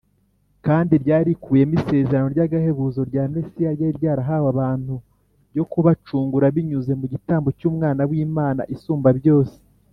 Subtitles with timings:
[0.65, 4.95] kandi ryari rikubiyemo isezerano ry’agahebuzo rya mesiya ryari ryarahawe abantu
[5.51, 9.55] ryo kubacungura binyuze mu gitambo cy’umwana w’imana isumba byose.